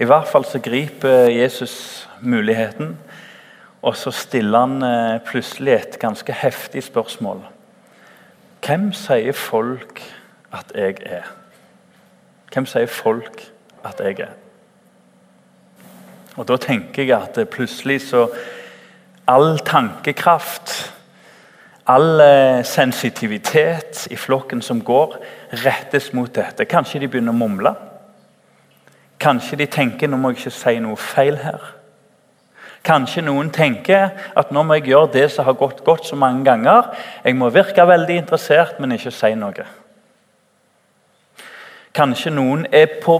[0.00, 2.98] I hvert fall så griper Jesus muligheten,
[3.82, 7.42] og så stiller han eh, plutselig et ganske heftig spørsmål.
[8.64, 10.00] Hvem sier folk
[10.52, 11.28] at jeg er?
[12.52, 13.44] Hvem sier folk
[13.84, 14.32] at jeg er?
[16.36, 18.28] Og Da tenker jeg at plutselig så
[19.28, 20.94] All tankekraft,
[21.86, 25.14] all eh, sensitivitet i flokken som går,
[25.52, 26.64] rettes mot dette.
[26.64, 27.74] Kanskje de begynner å mumle.
[29.20, 31.74] Kanskje de tenker nå må jeg ikke si noe feil her.
[32.84, 36.44] Kanskje noen tenker at nå må jeg gjøre det som har gått godt så mange
[36.46, 36.88] ganger.
[37.24, 39.66] Jeg må virke veldig interessert, men ikke si noe.
[41.94, 43.18] Kanskje noen er på,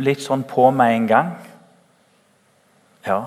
[0.00, 1.34] litt sånn på med en gang.
[3.04, 3.20] Ja.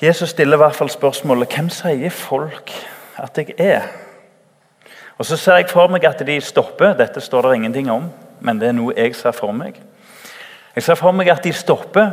[0.00, 2.72] Jesus stiller i hvert fall spørsmålet hvem sier folk
[3.20, 3.84] at jeg er?
[5.18, 6.96] Og Så ser jeg for meg at de stopper.
[6.98, 8.08] Dette står det ingenting om,
[8.40, 9.80] men det er noe jeg ser for meg.
[10.74, 12.10] Jeg ser for meg at de stopper.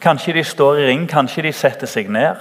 [0.00, 2.40] Kanskje de står i ring, kanskje de setter seg ned.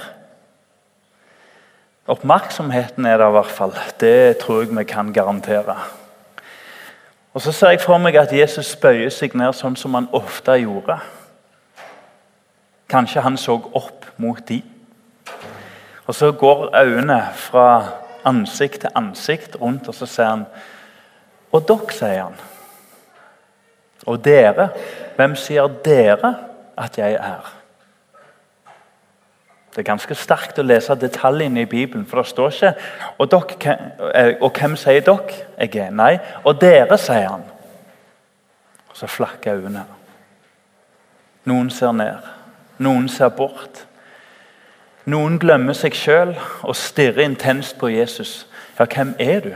[2.08, 3.76] Oppmerksomheten er der i hvert fall.
[4.00, 5.76] Det tror jeg vi kan garantere.
[7.34, 10.58] Og Så ser jeg for meg at Jesus bøyer seg ned sånn som han ofte
[10.62, 11.00] gjorde.
[12.90, 14.62] Kanskje han så opp mot de.
[16.08, 17.68] Og Så går øynene fra
[18.26, 20.46] ansikt til ansikt rundt, og så sier han
[21.54, 22.38] Og dere, sier han.
[24.06, 24.70] Og dere.
[25.16, 26.36] Hvem sier dere
[26.78, 27.54] at jeg er?
[29.74, 32.74] Det er ganske sterkt å lese detaljene i Bibelen, for det står ikke
[33.18, 33.78] og, dere,
[34.14, 35.90] eh, og hvem sier dere jeg er?
[35.90, 37.48] Nei, og dere, sier han.
[38.92, 39.88] Og så flakker øynene.
[41.50, 42.30] Noen ser ned,
[42.78, 43.88] noen ser bort.
[45.10, 48.44] Noen glemmer seg sjøl og stirrer intenst på Jesus.
[48.78, 49.52] Ja, hvem er du?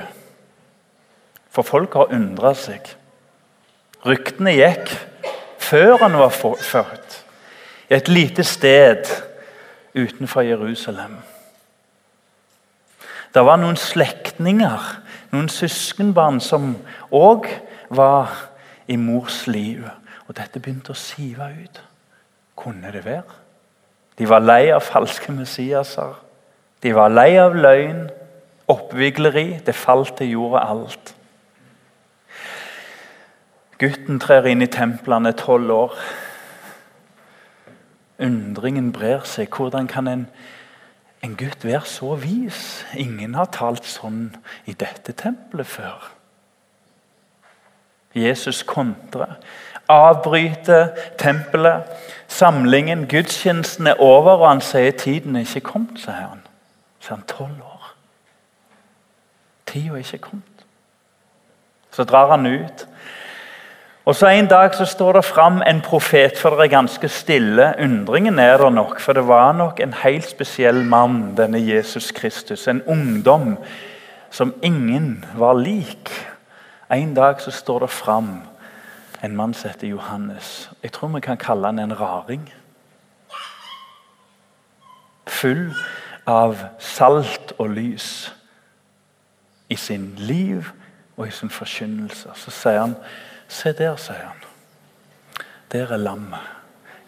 [1.54, 2.90] For folk har undra seg.
[4.08, 4.94] Ryktene gikk
[5.60, 7.24] før han var født,
[7.90, 9.10] i et lite sted
[9.96, 11.18] utenfor Jerusalem.
[13.34, 14.86] Det var noen slektninger,
[15.32, 16.76] noen søskenbarn, som
[17.12, 17.50] òg
[17.90, 18.32] var
[18.88, 19.84] i mors liv.
[20.28, 21.82] Og dette begynte å sive ut.
[22.58, 23.36] Kunne det være?
[24.18, 26.16] De var lei av falske Messiaser.
[26.84, 28.08] De var lei av løgn,
[28.72, 29.60] oppvigleri.
[29.66, 31.14] Det falt til jorda alt.
[33.78, 35.98] Gutten trer inn i templene, tolv år.
[38.18, 39.54] Undringen brer seg.
[39.54, 40.28] Hvordan kan en,
[41.24, 42.86] en gutt være så vis?
[42.98, 44.32] Ingen har talt sånn
[44.66, 46.10] i dette tempelet før.
[48.18, 49.38] Jesus kontrer,
[49.88, 51.86] avbryter tempelet
[52.28, 56.00] Samlingen, gudstjenesten, er over, og han sier tiden er ikke kommet.
[56.00, 56.44] sier han.
[57.00, 57.94] Så er han tolv år.
[59.66, 60.66] Tida er ikke kommet.
[61.92, 62.88] Så drar han ut.
[64.08, 67.74] Og så En dag så står det fram en profet, for det er ganske stille.
[67.80, 72.68] Undringen er der nok, for det var nok en helt spesiell mann, denne Jesus Kristus.
[72.68, 73.58] En ungdom
[74.32, 76.12] som ingen var lik.
[76.92, 78.42] En dag så står det fram
[79.24, 80.72] en mann som heter Johannes.
[80.84, 82.54] Jeg tror vi kan kalle han en raring.
[85.28, 85.74] Full
[86.28, 88.34] av salt og lys
[89.70, 90.64] i sin liv
[91.18, 92.30] og i sin forkynnelse.
[92.36, 92.96] Så sier han
[93.48, 94.44] Se der, sier han.
[95.72, 96.40] Der er lammet.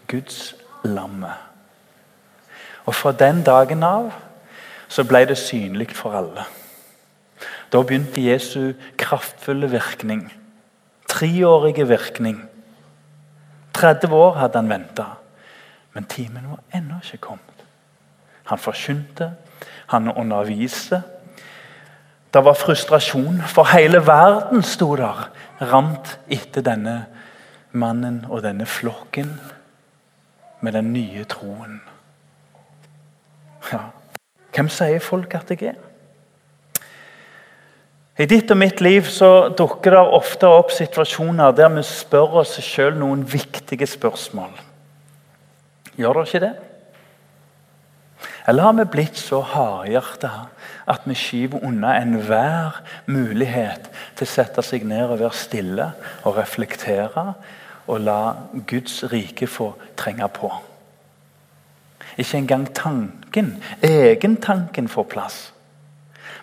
[0.08, 1.36] Guds lammet.
[2.86, 4.12] Og fra den dagen av
[4.90, 6.48] så ble det synlig for alle.
[7.70, 10.32] Da begynte Jesu kraftfulle virkning
[11.20, 12.50] treårige virkning.
[13.74, 15.06] 30 år hadde han venta,
[15.94, 17.64] men timen var ennå ikke kommet.
[18.44, 19.34] Han forkynte,
[19.88, 21.02] han underviste.
[22.34, 25.30] Det var frustrasjon, for hele verden sto der,
[25.72, 26.98] rant etter denne
[27.72, 29.32] mannen og denne flokken
[30.62, 31.80] med den nye troen.
[33.72, 33.90] Ja.
[34.54, 35.86] Hvem sier folk at jeg er?
[38.20, 42.58] I ditt og mitt liv så dukker det ofte opp situasjoner der vi spør oss
[42.60, 44.52] sjøl noen viktige spørsmål.
[45.96, 46.56] Gjør det ikke det?
[48.50, 50.30] Eller har vi blitt så hardhjerta
[50.90, 55.86] at vi skyver unna enhver mulighet til å sette seg ned og være stille
[56.24, 57.28] og reflektere
[57.86, 58.18] og la
[58.66, 59.70] Guds rike få
[60.00, 60.50] trenge på?
[62.18, 63.54] Ikke engang tanken,
[63.86, 65.38] egentanken, får plass.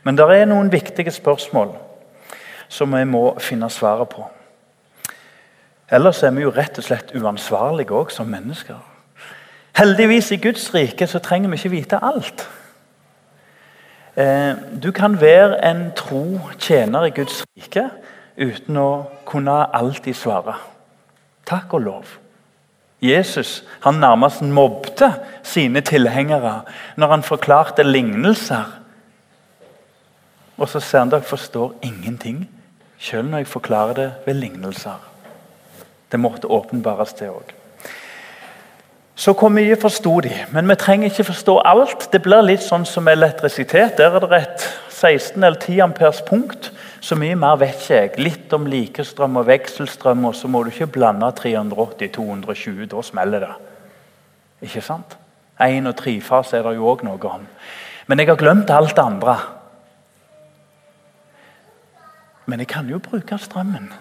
[0.06, 1.75] Men det er noen viktige spørsmål
[2.69, 4.29] som vi må finne svaret på.
[5.91, 8.79] Ellers er vi jo rett og slett uansvarlige òg som mennesker.
[9.76, 12.46] Heldigvis i Guds rike så trenger vi ikke vite alt.
[14.17, 17.90] Eh, du kan være en tro tjener i Guds rike
[18.40, 18.88] uten å
[19.28, 20.55] kunne alltid svare.
[21.46, 22.14] Takk og lov.
[23.05, 25.11] Jesus han nærmest mobbte
[25.44, 26.62] sine tilhengere
[26.96, 28.64] når han forklarte lignelser.
[30.56, 32.46] Og så ser han dere forstår ingenting,
[32.99, 34.96] selv når jeg forklarer det ved lignelser.
[36.12, 37.52] Det måtte åpenbares, det òg.
[39.17, 40.33] Så hvor mye forsto de?
[40.53, 42.11] Men vi trenger ikke forstå alt.
[42.13, 43.97] Det blir litt sånn som elektrisitet.
[43.97, 46.69] Der er det et 16 eller 10 amperes punkt.
[47.01, 48.13] Så mye mer vet ikke jeg.
[48.21, 52.85] Litt om likestrøm og vekselstrøm, og så må du ikke blande 380-220.
[52.93, 53.55] Da smeller det.
[54.69, 55.17] Ikke sant?
[55.65, 57.47] Én- og trefase er det jo òg noe om.
[58.07, 59.39] Men jeg har glemt alt det andre.
[62.47, 63.93] Men jeg kan jo bruke strømmen.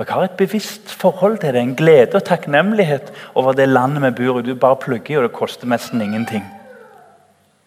[0.00, 4.02] Og Jeg har et bevisst forhold til det, en glede og takknemlighet over det landet
[4.02, 4.42] vi bor i.
[4.42, 6.46] Du bare plugger, og det koster nesten ingenting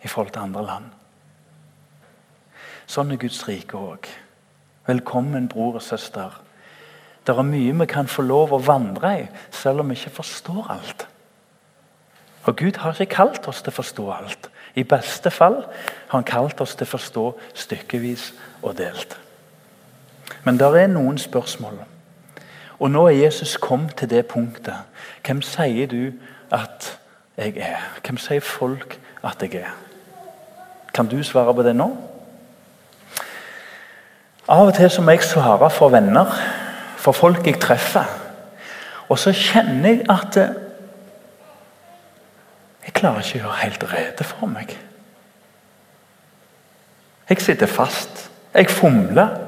[0.04, 0.88] i forhold til andre land.
[2.90, 4.10] Sånn er Guds rike òg.
[4.90, 6.42] Velkommen, bror og søster.
[7.22, 10.74] Det er mye vi kan få lov å vandre i, selv om vi ikke forstår
[10.74, 11.08] alt.
[12.50, 14.50] Og Gud har ikke kalt oss til å forstå alt.
[14.74, 18.32] I beste fall har han kalt oss til å forstå stykkevis
[18.64, 19.20] og delt.
[20.44, 21.84] Men det er noen spørsmål.
[22.84, 24.76] Og nå er Jesus kommet til det punktet.
[25.26, 26.12] Hvem sier du
[26.52, 27.00] at
[27.38, 27.80] jeg er?
[28.04, 29.72] Hvem sier folk at jeg er?
[30.94, 31.88] Kan du svare på det nå?
[34.52, 36.28] Av og til så må jeg svare for venner,
[37.00, 38.04] for folk jeg treffer.
[39.08, 40.42] Og så kjenner jeg at
[42.84, 44.76] jeg klarer ikke å gjøre helt rede for meg.
[47.32, 48.28] Jeg sitter fast.
[48.54, 49.40] Jeg fomler.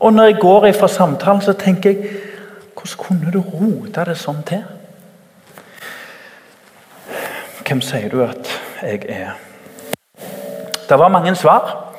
[0.00, 2.29] Og når jeg går ifra samtalen, så tenker jeg
[2.74, 4.64] Hvordan kunne du rote det sånn til?
[7.66, 8.50] Hvem sier du at
[8.82, 9.36] jeg er?
[10.88, 11.92] Det var mange svar.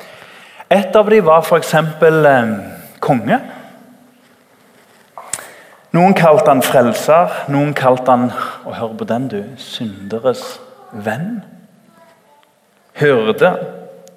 [0.72, 1.74] Et av dem var f.eks.
[1.74, 2.52] Eh,
[3.00, 3.38] konge.
[5.92, 8.30] Noen kalte han frelser, noen kalte han
[8.64, 10.44] og hør på den du, synderes
[10.92, 11.42] venn.
[13.00, 13.50] Hyrde.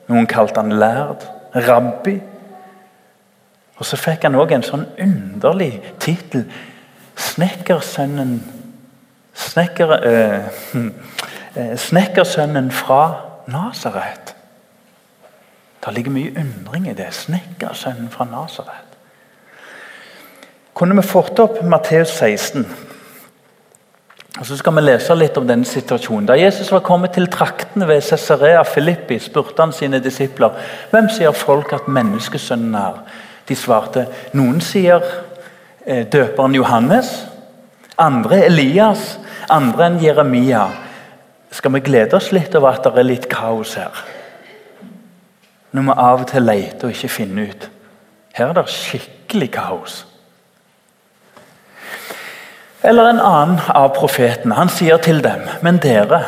[0.08, 1.26] Noen kalte han lærd.
[1.56, 2.20] Rabbi.
[3.78, 6.46] Og så fikk han òg en sånn underlig tittel.
[7.16, 8.40] Snekkersønnen
[9.36, 13.16] Snekker, eh, Snekkersønnen fra
[13.48, 14.36] Nasaret.
[15.86, 17.14] Det ligger mye undring i det.
[17.14, 18.96] Snekkersønnen fra Nasaret.
[20.76, 22.66] Kunne vi fått opp Matteus 16?
[24.40, 26.26] Og Så skal vi lese litt om denne situasjonen.
[26.28, 30.52] Da Jesus var kommet til traktene ved Cesarea Filippi, spurte han sine disipler
[30.92, 33.00] hvem sier folk at menneskesønnen er.
[33.46, 35.04] De svarte noen sier
[35.86, 37.12] eh, døperen Johannes,
[38.02, 39.16] andre Elias,
[39.50, 40.66] andre enn Jeremia.
[41.54, 44.02] Skal vi glede oss litt over at det er litt kaos her?
[45.76, 47.70] Når vi av og til leter og ikke finner ut.
[48.36, 50.02] Her er det skikkelig kaos.
[52.86, 54.56] Eller en annen av profetene.
[54.58, 56.24] Han sier til dem, men dere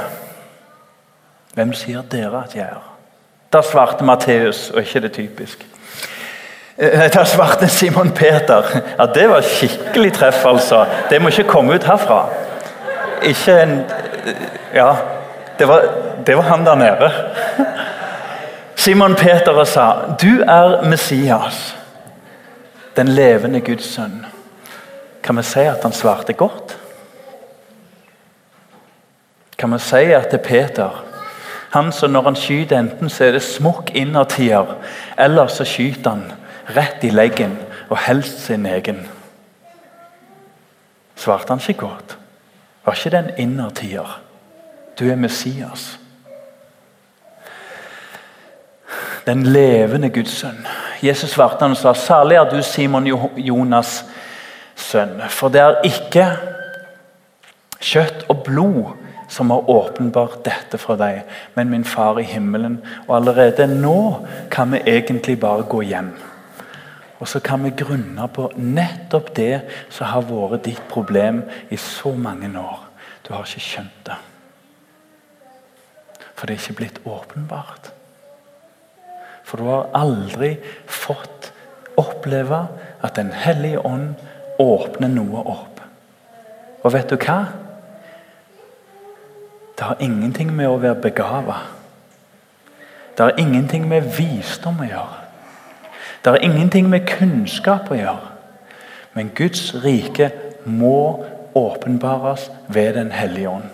[1.57, 2.83] Hvem sier dere at jeg er?
[3.49, 5.63] Da svarte Matteus, og ikke det typisk.
[6.77, 8.65] Eh, da svarte Simon Peter
[8.97, 10.85] ja, det var skikkelig treff, altså.
[11.09, 12.27] Det må ikke komme ut herfra.
[13.25, 13.79] Ikke en
[14.73, 14.91] Ja,
[15.59, 15.83] det var,
[16.27, 17.11] det var han der nede.
[18.75, 21.77] Simon Peter sa, 'Du er Messias,
[22.95, 24.25] den levende Guds sønn'.
[25.23, 26.77] Kan vi si at han svarte godt?
[29.57, 31.03] Kan vi si at det er Peter
[31.69, 34.65] han som når han skyter, enten så er det smokk innertier,
[35.17, 36.31] eller så skyter han
[36.75, 37.57] rett i leggen,
[37.89, 39.07] og helst sin egen.
[41.15, 42.17] Svarte han ikke godt?
[42.85, 44.19] Var ikke det en innertier?
[44.99, 45.99] Du er Messias.
[49.27, 50.67] Den levende Guds sønn.
[51.03, 53.07] Jesus svarte han og sa, 'Særlig er du, Simon
[53.37, 54.05] Jonas'
[54.75, 56.37] sønn.' For det er ikke
[57.79, 58.93] kjøtt og blod
[59.29, 61.21] som har åpenbart dette for deg,
[61.55, 62.81] men min far i himmelen.
[63.07, 66.13] Og allerede nå kan vi egentlig bare gå hjem.
[67.19, 71.41] Og så kan vi grunne på nettopp det som har vært ditt problem
[71.73, 72.83] i så mange år.
[73.25, 74.17] Du har ikke skjønt det.
[76.37, 77.91] For det er ikke blitt åpenbart.
[79.47, 81.51] For du har aldri fått
[81.97, 82.67] oppleve
[83.01, 84.15] at Den hellige ånd
[84.59, 85.81] åpner noe opp.
[86.83, 87.37] Og vet du hva?
[89.77, 91.57] Det har ingenting med å være begava
[93.17, 95.26] Det har ingenting med visdom å gjøre.
[96.23, 98.33] Det er ingenting med kunnskap å gjøre.
[99.13, 100.31] Men Guds rike
[100.65, 103.69] må åpenbares ved Den hellige ånd.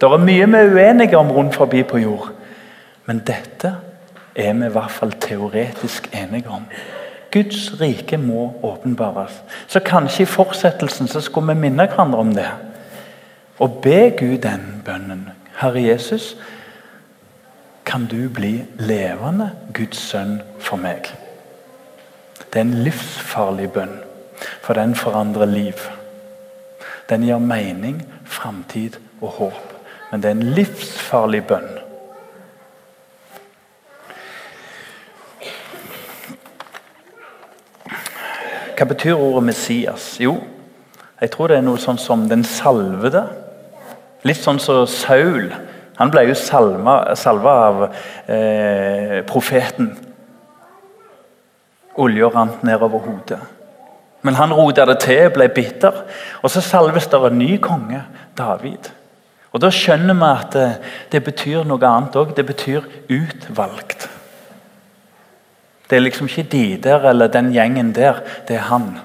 [0.00, 2.28] Det er mye vi er uenige om rundt forbi på jord,
[3.06, 3.74] men dette
[4.36, 6.66] er vi i hvert fall teoretisk enige om.
[7.32, 9.42] Guds rike må åpenbares.
[9.66, 12.48] Så kanskje i fortsettelsen så skulle vi minne hverandre om det.
[13.58, 15.28] og be Gud den bønnen.
[15.56, 16.36] Herre Jesus,
[17.86, 21.08] kan du bli levende Guds sønn for meg?
[22.56, 23.98] Det er en livsfarlig bønn,
[24.64, 25.80] for den forandrer liv.
[27.10, 29.74] Den gir mening, framtid og håp.
[30.08, 31.66] Men det er en livsfarlig bønn.
[38.78, 40.08] Hva betyr ordet Messias?
[40.20, 40.38] Jo,
[41.20, 43.26] jeg tror det er noe sånn som den salvede.
[44.24, 45.52] Litt sånn som Saul.
[46.00, 47.86] Han ble jo salva, salva av
[48.32, 49.92] eh, profeten.
[51.96, 53.40] Olja rant nedover hodet.
[54.22, 56.02] Men han rota det til, ble bitter.
[56.42, 58.02] Og så salves det en ny konge,
[58.38, 58.90] David.
[59.52, 60.66] Og Da skjønner vi at det,
[61.12, 62.34] det betyr noe annet òg.
[62.36, 64.08] Det betyr utvalgt.
[65.90, 68.20] Det er liksom ikke de der eller den gjengen der.
[68.48, 68.98] Det er han.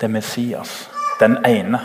[0.00, 0.88] Det er Messias.
[1.20, 1.80] Den ene.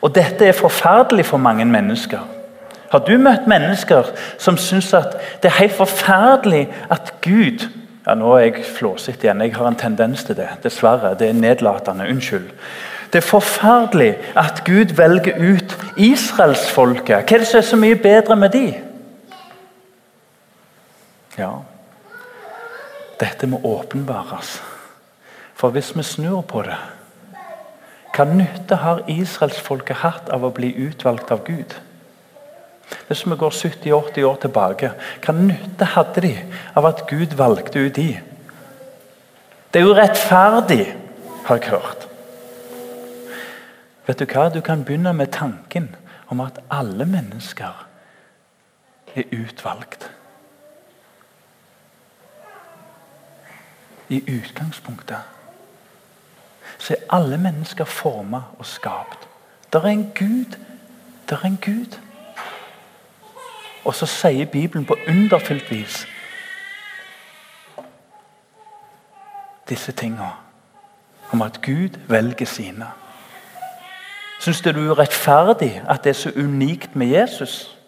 [0.00, 2.20] Og Dette er forferdelig for mange mennesker.
[2.90, 4.06] Har du møtt mennesker
[4.38, 7.66] som syns at det er helt forferdelig at Gud
[8.08, 9.42] ja, Nå er jeg flåsete igjen.
[9.44, 10.48] Jeg har en tendens til det.
[10.64, 11.14] Dessverre.
[11.18, 12.08] Det er nedlatende.
[12.08, 12.50] Unnskyld.
[13.12, 17.24] Det er forferdelig at Gud velger ut israelsfolket.
[17.24, 18.66] Hva er det som er så mye bedre med de?
[21.38, 21.52] Ja,
[23.20, 24.58] dette må åpenbares.
[25.54, 26.76] For hvis vi snur på det
[28.14, 31.76] Hva nytte har israelsfolket hatt av å bli utvalgt av Gud?
[33.06, 34.92] Hvis vi går 70-80 år tilbake,
[35.24, 36.34] hva nytte hadde de
[36.76, 38.10] av at Gud valgte ut de?
[39.72, 40.84] Det er jo rettferdig,
[41.44, 42.08] har jeg hørt.
[44.06, 44.48] Vet du hva?
[44.48, 45.90] Du kan begynne med tanken
[46.28, 47.86] om at alle mennesker
[49.14, 50.10] er utvalgt.
[54.08, 55.36] I utgangspunktet
[56.78, 59.28] så er alle mennesker forma og skapt.
[59.72, 60.56] Det er en Gud.
[61.28, 61.98] Det er en Gud.
[63.84, 66.06] Og så sier Bibelen på underfylt vis
[69.68, 70.28] disse tinga
[71.32, 72.86] om at Gud velger sine.
[74.40, 77.78] Syns du det er urettferdig at det er så unikt med Jesus?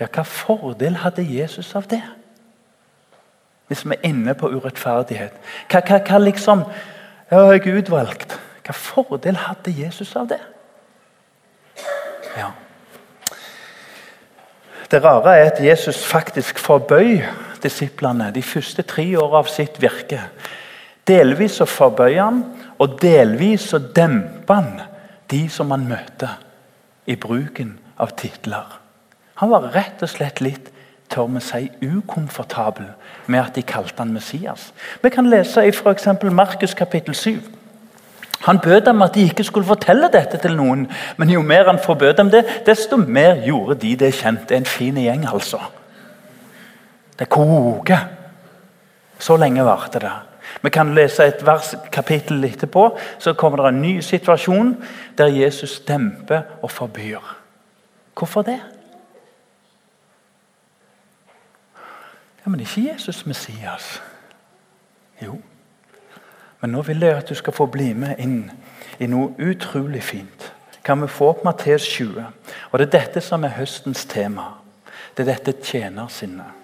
[0.00, 2.02] Ja, hva fordel hadde Jesus av det?
[3.66, 5.34] Hvis vi er inne på urettferdighet.
[5.68, 6.64] Hva, hva, hva liksom
[7.30, 8.38] Ja, jeg er utvalgt.
[8.64, 10.40] Hva fordel hadde Jesus av det?
[12.36, 12.52] Ja.
[14.90, 17.20] Det rare er at Jesus faktisk forbøy
[17.62, 20.22] disiplene de første tre årene av sitt virke.
[21.08, 22.42] Delvis så forbøy han,
[22.78, 24.80] og delvis så demper han
[25.30, 26.38] de som han møter,
[27.08, 28.80] i bruken av titler.
[29.40, 30.72] Han var rett og slett litt
[31.08, 32.90] tør vi si, ukomfortabel
[33.26, 34.72] med at de kalte han Messias.
[35.02, 36.08] Vi kan lese i f.eks.
[36.32, 37.38] Markus kapittel 7.
[38.48, 40.86] Han bød dem at de ikke skulle fortelle dette til noen,
[41.20, 44.46] men jo mer han forbød dem det, desto mer gjorde de det kjent.
[44.48, 45.60] Det er en fin gjeng, altså.
[47.18, 48.06] Det koker.
[49.18, 50.14] Så lenge varte det.
[50.62, 52.86] Vi kan lese et vers, kapittel etterpå,
[53.18, 54.72] så kommer det en ny situasjon
[55.18, 57.20] der Jesus demper og forbyr.
[58.16, 58.60] Hvorfor det?
[62.40, 64.02] Ja, Men ikke Jesus Messias.
[65.22, 65.36] Jo.
[66.60, 68.50] Men nå vil jeg at du skal få bli med inn
[68.98, 70.52] i noe utrolig fint.
[70.84, 72.24] Kan vi få opp Matteus 20?
[72.70, 74.54] Og Det er dette som er høstens tema.
[75.16, 76.56] Det er dette tjenersinnet.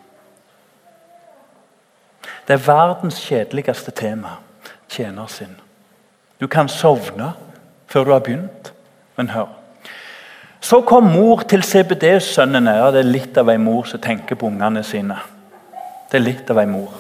[2.46, 4.38] Det er verdens kjedeligste tema.
[4.88, 5.56] Tjenersinn.
[6.40, 7.32] Du kan sovne
[7.86, 8.72] før du har begynt,
[9.16, 9.48] men hør.
[10.60, 12.70] Så kom mor til CBD-sønnene.
[12.70, 15.18] Ja, det er litt av ei mor som tenker på ungene sine.
[16.10, 16.92] Det er litt av ei mor.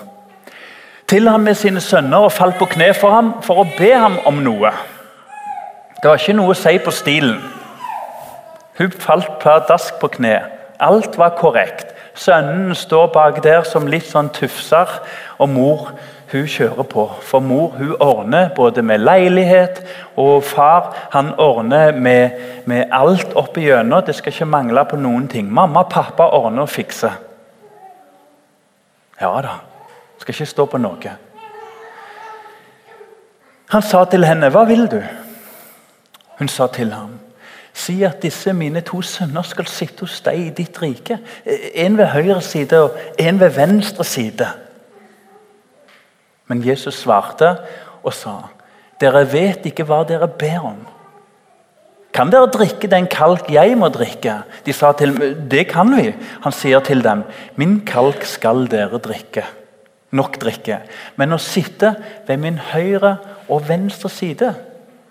[1.08, 4.16] Til ham med sine sønner og falt på kne for ham for å be ham
[4.26, 4.72] om noe.
[6.00, 7.38] Det var ikke noe å si på stilen.
[8.78, 10.38] Hun falt pladask på kne.
[10.80, 11.92] Alt var korrekt.
[12.14, 14.90] Sønnen står bak der som litt sånn tufser,
[15.38, 15.88] og mor
[16.32, 17.04] hun kjører på.
[17.22, 19.82] For mor hun ordner både med leilighet,
[20.16, 24.02] og far han ordner med, med alt opp igjennom.
[24.06, 25.50] Det skal ikke mangle på noen ting.
[25.50, 27.20] Mamma og pappa ordner og fikser.
[29.20, 29.60] Ja da.
[30.18, 31.16] Skal ikke stå på noe.
[33.70, 35.02] Han sa til henne, 'Hva vil du?'
[36.38, 37.18] Hun sa til ham,
[37.72, 41.18] 'Si at disse mine to sønner skal sitte hos deg i ditt rike.'
[41.74, 44.48] En ved høyre side og en ved venstre side.
[46.46, 47.56] Men Jesus svarte
[48.02, 48.30] og sa,
[49.00, 50.86] 'Dere vet ikke hva dere ber om.'
[52.14, 54.42] Kan dere drikke den kalk jeg må drikke?
[54.66, 56.14] De sa til ham, det kan vi.
[56.42, 57.24] Han sier til dem,
[57.56, 59.42] min kalk skal dere drikke.
[60.14, 60.78] Nok drikke.
[61.18, 61.94] Men å sitte
[62.28, 63.16] ved min høyre
[63.48, 64.54] og venstre side,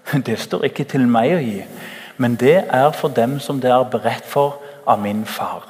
[0.26, 1.62] Det står ikke til meg å gi,
[2.18, 5.66] men det er for dem som det er beredt for av min far.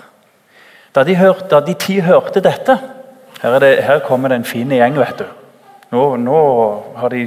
[0.94, 2.78] Da de, hørte, da de ti hørte dette
[3.42, 4.96] Her, det, her kommer det en fin gjeng.
[4.96, 5.26] vet du.
[5.92, 6.38] Nå, nå
[6.96, 7.26] har de,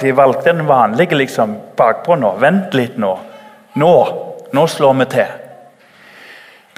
[0.00, 2.36] de valgt den vanlige liksom, bakpå nå.
[2.38, 3.10] Vent litt nå.
[3.74, 3.94] Nå,
[4.54, 5.32] nå slår vi til.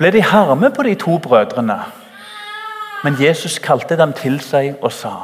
[0.00, 1.76] Ble de harme på de to brødrene?
[3.04, 5.14] Men Jesus kalte dem til seg og sa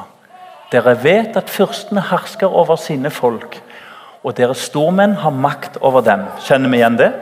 [0.73, 3.61] dere vet at fyrstene hersker over sine folk,
[4.25, 6.25] og deres stormenn har makt over dem.
[6.42, 7.12] Kjenner vi igjen det?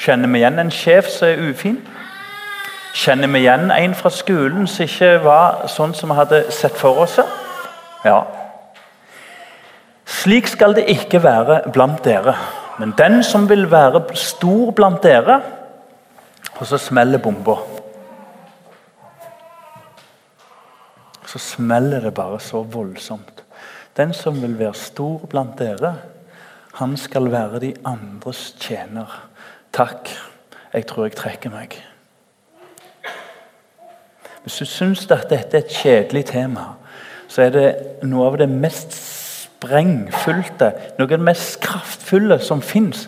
[0.00, 1.76] Kjenner vi igjen en sjef som er ufin?
[2.96, 7.04] Kjenner vi igjen en fra skolen som ikke var sånn som vi hadde sett for
[7.04, 7.18] oss?
[8.04, 8.22] Ja.
[10.08, 12.34] Slik skal det ikke være blant dere.
[12.80, 15.42] Men den som vil være stor blant dere
[16.60, 17.56] Og så smeller bomba.
[21.32, 23.44] Så smeller det bare så voldsomt.
[23.96, 25.94] Den som vil være stor blant dere,
[26.74, 29.08] han skal være de andres tjener.
[29.72, 30.10] Takk,
[30.72, 31.78] jeg tror jeg trekker meg.
[34.42, 36.74] Hvis du syns at dette er et kjedelig tema,
[37.28, 37.66] så er det
[38.04, 43.06] noe av det mest sprengfylte, noe av det mest kraftfulle som fins.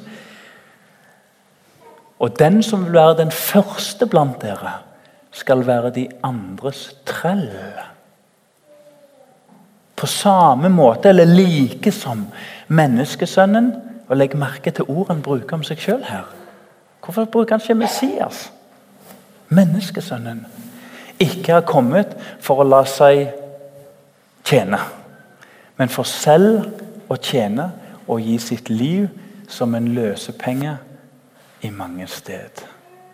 [2.24, 4.78] Og den som vil være den første blant dere,
[5.34, 7.50] skal være de andres trell
[9.96, 12.26] på samme måte eller like som
[12.68, 13.72] menneskesønnen.
[14.08, 16.26] Og legg merke til ord han bruker om seg sjøl her.
[17.04, 18.50] Hvorfor bruker han ikke Messias?
[19.48, 20.44] Menneskesønnen.
[21.20, 23.28] Ikke har kommet for å la seg
[24.44, 24.80] tjene,
[25.78, 26.66] men for selv
[27.08, 27.70] å tjene
[28.04, 29.06] og gi sitt liv
[29.48, 30.76] som en løsepenge
[31.64, 32.64] i mange sted.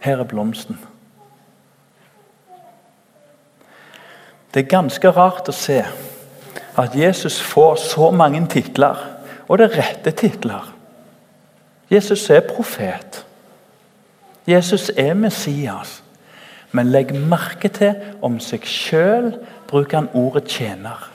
[0.01, 0.79] Her er blomsten.
[4.55, 5.85] Det er ganske rart å se
[6.83, 8.97] at Jesus får så mange titler,
[9.49, 10.75] og det er rette titler.
[11.91, 13.27] Jesus er profet.
[14.47, 16.03] Jesus er Messias.
[16.73, 19.33] Men legg merke til om seg sjøl
[19.67, 21.11] bruker han ordet 'tjener'.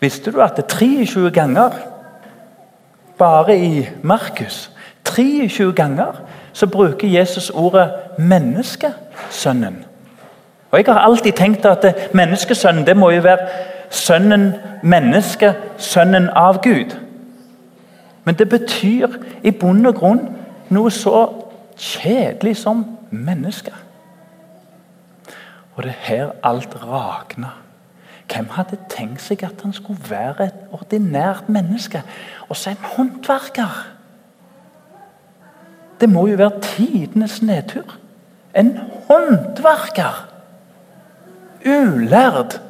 [0.00, 1.70] Visste du at det er 23 ganger,
[3.18, 4.70] bare i Markus
[5.04, 6.20] 23 ganger
[6.52, 9.84] så bruker Jesus ordet 'menneskesønnen'.
[10.70, 13.38] Og Jeg har alltid tenkt at menneskesønnen det må jo være
[13.90, 16.96] sønnen menneske, sønnen av Gud.
[18.24, 19.08] Men det betyr
[19.42, 20.20] i bunn og grunn
[20.68, 21.22] noe så
[21.78, 23.72] kjedelig som menneske.
[25.76, 27.54] Og det er her alt rakna.
[28.28, 32.02] Hvem hadde tenkt seg at han skulle være et ordinært menneske?
[32.48, 33.86] Og så en håndverker!
[36.00, 37.96] Det må jo være tidenes nedtur.
[38.54, 38.76] En
[39.08, 40.26] håndverker!
[41.66, 42.60] Ulærd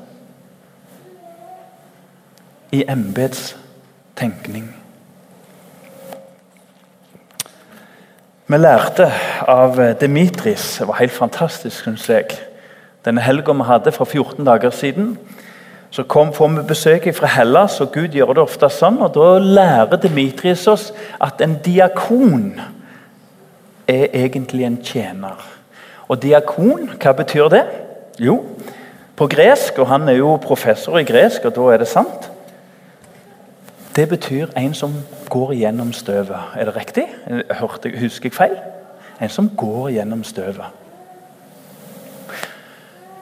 [2.72, 4.74] i embetstenkning.
[8.46, 9.12] Vi lærte
[9.48, 12.30] av Dimitris, det var helt fantastisk, syns jeg.
[13.04, 15.18] Denne helga vi hadde for 14 dager siden,
[15.90, 18.98] så kom, får vi besøk fra Hellas, og Gud gjør det ofte sånn.
[19.00, 22.60] og Da lærer Dimitris oss at en diakon
[23.88, 25.44] er egentlig en tjener.
[26.08, 27.64] Og diakon, hva betyr det?
[28.20, 28.42] Jo,
[29.16, 32.27] på gresk, og han er jo professor i gresk, og da er det sant
[33.98, 34.92] det betyr en som
[35.30, 36.38] går gjennom støvet.
[36.54, 37.04] Er det riktig?
[37.50, 38.52] Hørte, husker jeg feil?
[39.20, 40.66] En som går gjennom støvet.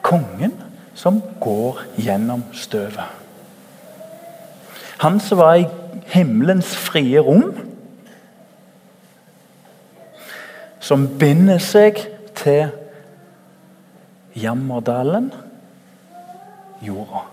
[0.01, 0.53] Kongen
[0.93, 3.09] som går gjennom støvet.
[5.01, 5.65] Han som var i
[6.13, 7.57] himmelens frie rom.
[10.79, 12.03] Som binder seg
[12.37, 12.69] til
[14.35, 15.31] jammerdalen,
[16.85, 17.25] jorda.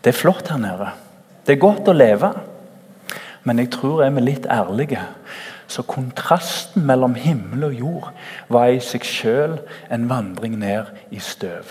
[0.00, 0.92] Det er flott her nede.
[1.50, 2.28] Det er godt å leve,
[3.42, 5.00] men jeg tror er vi litt ærlige,
[5.66, 8.20] så kontrasten mellom himmel og jord
[8.54, 9.56] var i seg sjøl
[9.90, 11.66] en vandring ned i støv.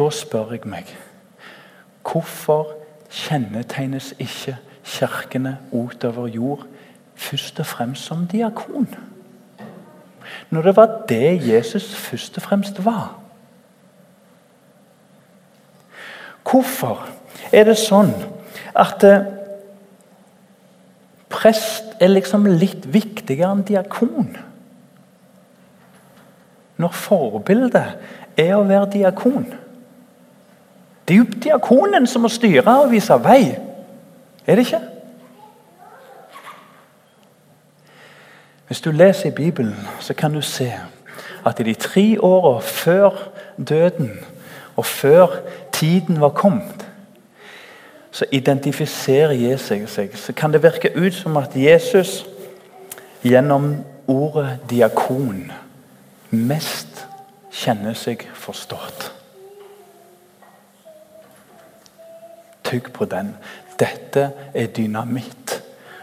[0.00, 0.94] Da spør jeg meg
[2.08, 2.72] hvorfor
[3.12, 6.64] kjennetegnes ikke kirkene utover jord
[7.20, 8.88] først og fremst som diakon?
[10.48, 13.17] Når det var det Jesus først og fremst var.
[16.48, 17.04] Hvorfor
[17.52, 18.12] er det sånn
[18.78, 19.26] at eh,
[21.28, 24.30] prest er liksom litt viktigere enn diakon?
[26.78, 29.48] Når forbildet er å være diakon.
[31.08, 33.56] Det er jo diakonen som må styre og vise vei,
[34.48, 34.80] er det ikke?
[38.68, 40.68] Hvis du leser i Bibelen, så kan du se
[41.44, 43.16] at i de tre åra før
[43.56, 44.12] døden
[44.76, 45.40] og før
[45.78, 46.86] tiden var kommet,
[48.10, 52.26] så identifiserer Jesus seg, så kan det virke ut som at Jesus
[53.22, 55.52] gjennom ordet diakon
[56.30, 57.04] mest
[57.52, 59.12] kjenner seg forstått.
[62.64, 63.36] Tygg på den.
[63.78, 65.62] Dette er dynamitt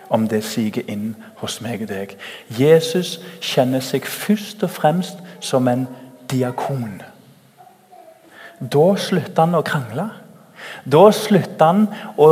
[0.10, 2.16] om det siger inn hos meg og deg.
[2.50, 5.88] Jesus kjenner seg først og fremst som en
[6.32, 7.02] diakon.
[8.60, 10.08] Da slutter han å krangle.
[10.86, 11.88] Da slutter han
[12.22, 12.30] å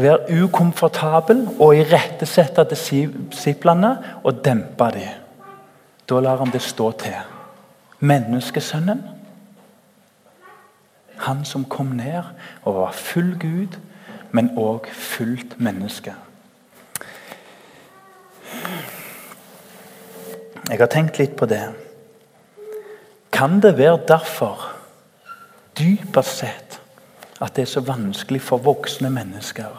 [0.00, 3.92] være ukomfortabel og irettesette disiplene
[4.24, 5.18] og dempe dem.
[6.08, 7.18] Da lar han det stå til.
[8.00, 9.02] Menneskesønnen,
[11.20, 12.24] han som kom ned
[12.64, 13.76] og var full Gud,
[14.32, 16.14] men òg fullt menneske.
[20.70, 21.64] Jeg har tenkt litt på det.
[23.34, 24.79] Kan det være derfor,
[25.80, 26.80] dypest sett,
[27.40, 29.72] at det er så vanskelig for voksne mennesker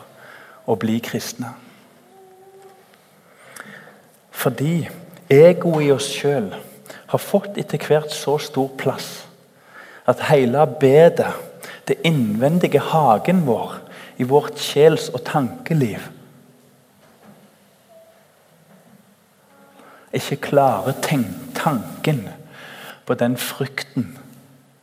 [0.65, 1.53] å bli kristne?
[4.31, 4.87] Fordi
[5.29, 6.49] egoet i oss sjøl
[7.11, 9.11] har fått etter hvert så stor plass
[10.09, 11.29] at hele bedet,
[11.87, 13.77] det innvendige hagen vår,
[14.17, 16.09] i vårt sjels- og tankeliv
[20.13, 20.93] ikke klarer
[21.55, 22.29] tanken
[23.05, 24.17] på den frykten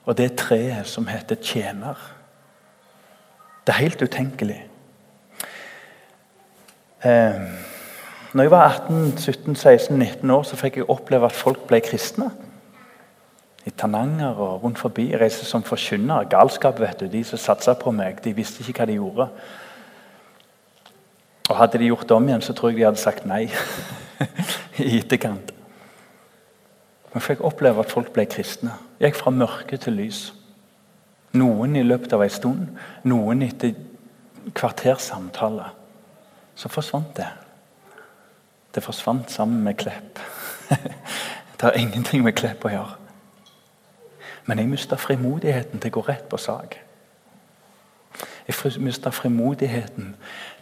[0.08, 1.98] og det treet som heter tjener.
[3.66, 4.62] Det er helt utenkelig.
[7.04, 7.42] Eh,
[8.32, 11.82] når jeg var 18, 17, 16, 19 år, så fikk jeg oppleve at folk ble
[11.84, 12.30] kristne.
[13.68, 15.10] I Tananger og rundt forbi.
[15.10, 16.24] Jeg reiste som forkynner.
[16.32, 17.06] Galskap, vet du.
[17.12, 19.28] De som satsa på meg, de visste ikke hva de gjorde.
[21.50, 23.44] Og Hadde de gjort det om igjen, så tror jeg de hadde sagt nei.
[24.88, 25.57] i etterkant.
[27.18, 28.76] Men fikk oppleve at folk ble kristne.
[29.02, 30.20] Gikk fra mørke til lys.
[31.34, 32.66] Noen i løpet av en stund,
[33.10, 33.72] noen etter
[34.54, 35.64] kvartersamtale.
[36.54, 37.26] Så forsvant det.
[38.70, 40.20] Det forsvant sammen med Klepp.
[41.58, 42.94] det har ingenting med Klepp å gjøre.
[44.46, 46.76] Men jeg mista frimodigheten til å gå rett på sak.
[48.46, 50.14] Jeg mista frimodigheten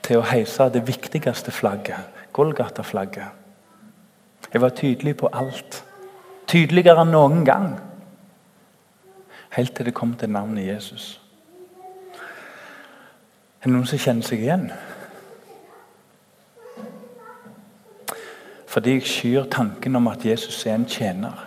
[0.09, 2.01] til å heise det viktigste flagget,
[2.33, 3.29] Golgata-flagget.
[4.55, 5.83] Jeg var tydelig på alt.
[6.47, 7.71] Tydeligere enn noen gang.
[9.57, 11.21] Helt til det kom til navnet Jesus.
[13.61, 14.69] Er det noen som kjenner seg igjen?
[18.67, 21.47] Fordi jeg skyr tanken om at Jesus er en tjener.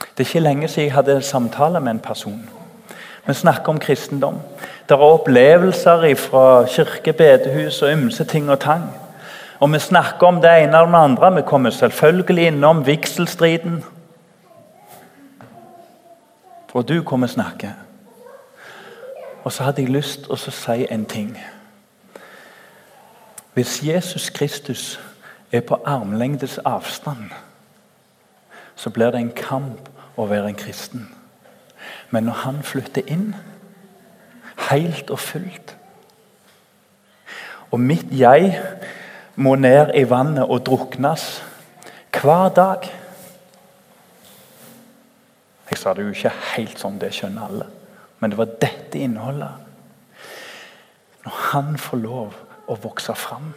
[0.00, 2.40] Det er ikke lenge siden jeg hadde samtale med en person.
[3.26, 4.40] Vi snakker om kristendom.
[4.88, 8.88] Det er opplevelser fra kirke, bedehus og ymse ting og tang.
[9.60, 11.34] Og vi snakker om det ene og det andre.
[11.34, 13.84] Vi kommer selvfølgelig innom vigselstriden.
[16.72, 17.74] Og du kommer snakke.
[19.44, 21.34] Og så hadde jeg lyst til å si en ting.
[23.54, 25.00] Hvis Jesus Kristus
[25.52, 27.30] er på armlengdes avstand,
[28.76, 31.08] så blir det en kamp å være en kristen.
[32.10, 33.34] Men når han flytter inn,
[34.70, 35.76] helt og fullt
[37.70, 38.58] Og mitt jeg
[39.40, 41.40] må ned i vannet og druknes
[42.12, 42.84] hver dag.
[45.70, 47.66] Jeg sa det jo ikke helt sånn, det skjønner alle.
[48.20, 49.66] Men det var dette innholdet.
[51.24, 52.36] Når han får lov
[52.70, 53.52] å vokse fram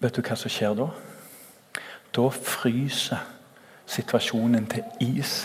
[0.00, 0.86] Vet du hva som skjer da?
[2.16, 3.20] Da fryser
[3.84, 5.42] situasjonen til is.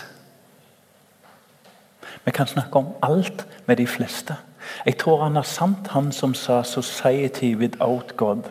[2.24, 4.38] Vi kan snakke om alt med de fleste.
[4.86, 8.50] Jeg tror han er sant, han som sa 'society without God'.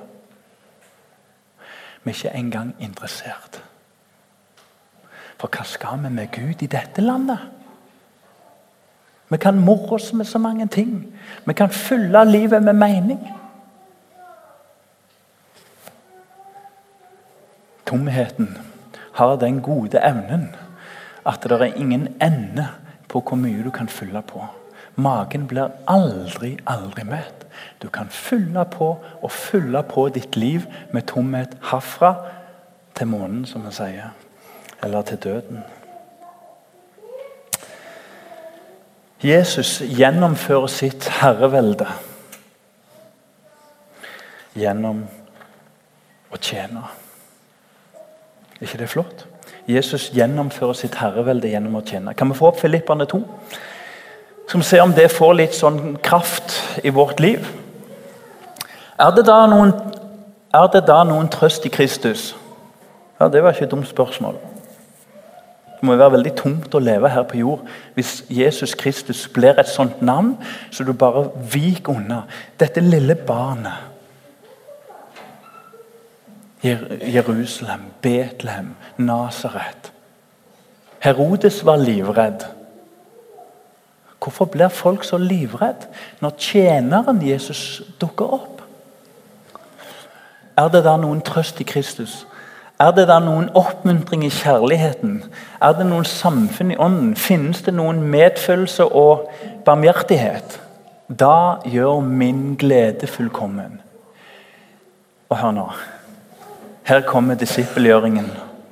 [2.03, 3.63] Vi er ikke engang interessert.
[5.37, 7.39] For hva skal vi med Gud i dette landet?
[9.29, 11.17] Vi kan more oss med så mange ting.
[11.45, 13.31] Vi kan fylle livet med mening.
[17.85, 18.57] Tomheten
[19.13, 20.55] har den gode evnen
[21.25, 22.67] at det er ingen ende
[23.09, 24.45] på hvor mye du kan fylle på.
[24.95, 27.45] Magen blir aldri, aldri mett.
[27.81, 32.13] Du kan fylle på og fylle på ditt liv med tomhet herfra
[32.95, 34.13] til månen, som vi sier.
[34.83, 35.63] Eller til døden.
[39.23, 41.87] Jesus gjennomfører sitt herrevelde
[44.55, 45.05] gjennom
[46.31, 46.83] å tjene.
[48.55, 49.25] Er ikke det flott?
[49.67, 52.13] Jesus gjennomfører sitt herrevelde gjennom å tjene.
[52.13, 53.23] Kan vi få opp Filipperne 2?
[54.47, 56.53] Skal vi se om det får litt sånn kraft
[56.85, 57.45] i vårt liv.
[59.01, 59.73] Er det da noen,
[60.73, 62.35] det da noen trøst i Kristus?
[63.19, 64.37] Ja, Det var ikke et dumt spørsmål.
[65.75, 69.69] Det må være veldig tungt å leve her på jord hvis Jesus Kristus blir et
[69.69, 70.37] sånt navn,
[70.71, 72.23] så du bare viker unna.
[72.59, 73.73] Dette lille barnet.
[76.63, 79.91] Jerusalem, Betlehem, Nasaret.
[80.99, 82.45] Herodes var livredd.
[84.25, 85.85] Hvorfor blir folk så livredd
[86.19, 88.61] når tjeneren Jesus dukker opp?
[90.57, 92.23] Er det da noen trøst i Kristus?
[92.81, 95.19] Er det da noen oppmuntring i kjærligheten?
[95.61, 97.11] Er det noen samfunn i ånden?
[97.15, 99.27] Finnes det noen medfølelse og
[99.67, 100.57] barmhjertighet?
[101.05, 103.77] Da gjør min glede fullkommen.
[105.29, 105.67] Og hør nå.
[106.89, 108.31] Her kommer disippelgjøringen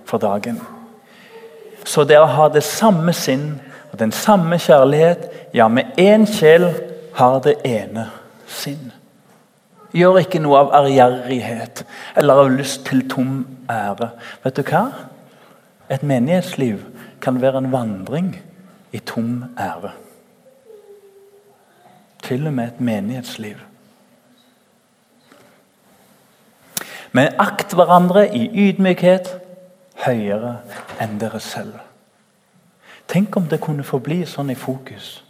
[0.10, 0.58] for dagen.
[1.86, 3.60] Så det å ha det samme sinn
[3.94, 6.74] og den samme kjærlighet, ja, med én sjel,
[7.14, 8.08] har det ene
[8.50, 8.92] sinn.
[9.94, 11.84] Gjør ikke noe av ærgjerrighet
[12.18, 14.10] eller av lyst til tom ære.
[14.42, 14.88] Vet du hva?
[15.94, 16.82] Et menighetsliv
[17.22, 18.34] kan være en vandring
[18.92, 19.94] i tom ære.
[22.26, 23.62] Til og med et menighetsliv.
[27.12, 29.36] Men akt hverandre i ydmykhet
[30.08, 30.58] høyere
[30.98, 31.78] enn dere selv.
[33.08, 35.24] Tenk om det kunne forbli sånn i fokus.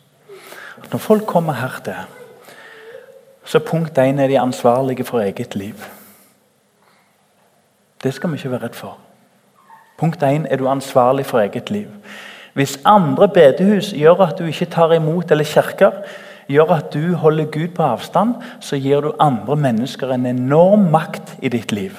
[0.84, 2.04] At når folk kommer her til,
[3.44, 5.76] så punkt én er de ansvarlige for eget liv.
[8.04, 8.98] Det skal vi ikke være redd for.
[9.98, 11.90] Punkt én er du ansvarlig for eget liv.
[12.54, 16.04] Hvis andre bedehus gjør at du ikke tar imot, eller kirker
[16.48, 21.38] gjør at du holder Gud på avstand, så gir du andre mennesker en enorm makt
[21.42, 21.98] i ditt liv.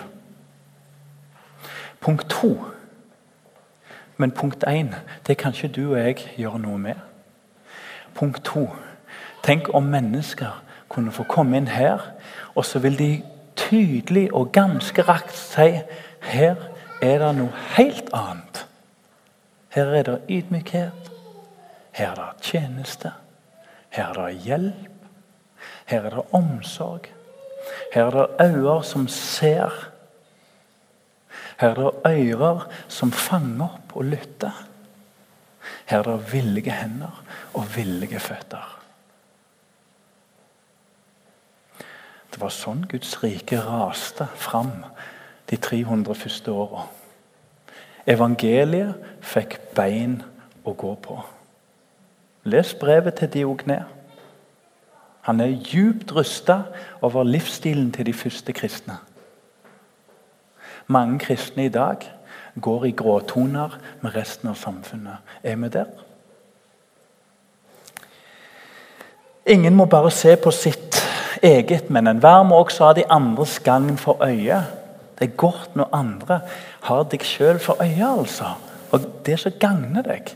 [2.00, 2.58] Punkt to
[4.16, 4.94] Men punkt én
[5.26, 6.94] det kan ikke du og jeg gjøre noe med.
[8.14, 8.68] Punkt to
[9.44, 12.00] Tenk om mennesker kunne få komme inn her,
[12.54, 13.22] og så vil de
[13.56, 15.80] tydelig og ganske rakt si
[16.22, 16.54] her
[17.02, 18.64] er det noe helt annet.
[19.74, 21.10] Her er det ydmykhet.
[21.92, 23.12] Her er det tjeneste.
[23.90, 25.08] Her er det hjelp.
[25.86, 27.10] Her er det omsorg.
[27.92, 29.90] Her er det øyne som ser.
[31.64, 34.56] Her er det ører som fanger opp og lytter.
[35.88, 37.22] Her er det villige hender
[37.54, 38.66] og villige føtter.
[42.34, 44.74] Det var sånn Guds rike raste fram
[45.48, 46.84] de 300 første åra.
[48.04, 50.18] Evangeliet fikk bein
[50.68, 51.16] å gå på.
[52.44, 53.80] Les brevet til Diogné.
[55.24, 56.60] Han er djupt rysta
[57.00, 59.00] over livsstilen til de første kristne.
[60.86, 61.96] Mange kristne i dag
[62.60, 65.16] går i gråtoner med resten av samfunnet.
[65.42, 65.90] Er vi der?
[69.46, 71.02] Ingen må bare se på sitt
[71.42, 74.62] eget, men enhver må også ha de andres gagn for øye.
[75.18, 76.40] Det er godt når andre
[76.82, 78.54] har deg sjøl for øye, altså.
[78.90, 80.32] Og det som gagner deg.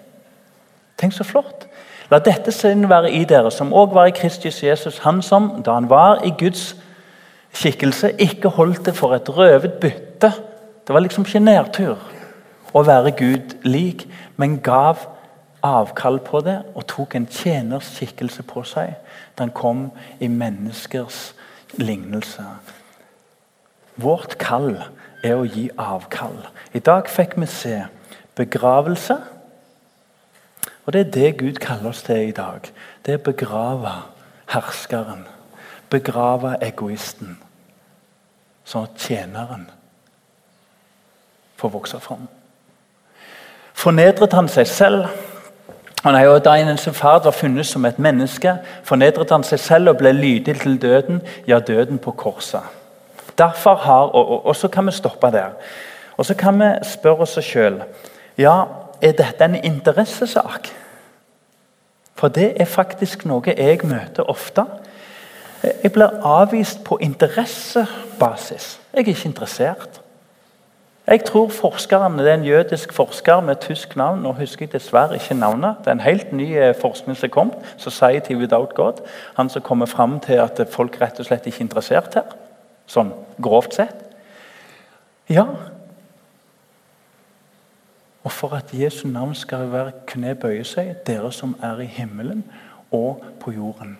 [0.98, 1.66] Tenk så flott.
[2.10, 5.76] La dette sinn være i dere, som òg var i Kristus Jesus, han som, da
[5.76, 6.74] han var i Guds
[7.52, 10.32] skikkelse, ikke holdt det for et røvet bytte.
[10.86, 11.96] Det var liksom ikke nedtur
[12.74, 14.06] å være Gud lik,
[14.36, 15.06] men gav
[15.64, 18.94] avkall på det og tok en tjeners skikkelse på seg
[19.38, 21.32] han kom i menneskers
[21.78, 22.44] lignelse.
[23.98, 24.76] Vårt kall
[25.24, 26.38] er å gi avkall.
[26.74, 27.80] I dag fikk vi se
[28.38, 29.18] begravelse.
[30.86, 32.70] Og det er det Gud kaller oss til i dag.
[33.04, 33.96] Det er å
[34.54, 35.26] herskeren.
[35.90, 37.38] Begrave egoisten.
[38.68, 39.68] Sånn at tjeneren
[41.58, 42.28] får vokse fram.
[43.78, 45.08] Fornedret han seg selv
[46.06, 48.52] og jo da en far var funnet som et menneske,
[48.86, 52.62] fornedret han seg selv og ble lydig til døden, ja, døden på korset.
[53.38, 55.50] Derfor har, og, og, og så kan vi stoppe der.
[56.16, 57.82] Og så kan vi spørre oss sjøl
[58.38, 58.64] ja,
[59.02, 60.70] er dette en interessesak.
[62.14, 64.64] For det er faktisk noe jeg møter ofte.
[65.62, 68.80] Jeg blir avvist på interessebasis.
[68.92, 70.00] Jeg er ikke interessert.
[71.06, 74.22] Jeg tror forskeren, Det er en jødisk forsker med tysk navn.
[74.22, 75.76] nå husker jeg dessverre ikke navnet.
[75.78, 77.52] Det er en helt ny eh, forskning som kom.
[77.76, 78.92] Society Without God.
[79.36, 82.36] Han som kommer fram til at folk rett og slett ikke er interessert her.
[82.86, 84.04] Sånn grovt sett.
[85.28, 85.44] Ja.
[88.24, 92.44] Og for at Jesu navn skal være kne bøye seg, dere som er i himmelen
[92.92, 93.96] og på jorden.